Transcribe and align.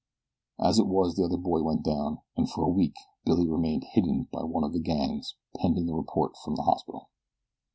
As 0.59 0.79
it 0.79 0.87
was 0.87 1.13
the 1.13 1.25
other 1.25 1.37
boy 1.37 1.61
went 1.61 1.83
down, 1.83 2.21
and 2.35 2.49
for 2.49 2.63
a 2.63 2.67
week 2.71 2.95
Billy 3.23 3.47
remained 3.47 3.83
hidden 3.83 4.27
by 4.33 4.43
one 4.43 4.63
of 4.63 4.73
the 4.73 4.79
gang 4.79 5.21
pending 5.55 5.85
the 5.85 5.93
report 5.93 6.35
from 6.37 6.55
the 6.55 6.63
hospital. 6.63 7.09